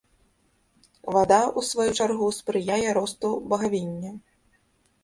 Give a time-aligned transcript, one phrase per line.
[1.15, 4.11] Вада, у сваю чаргу, спрыяе росту багавіння.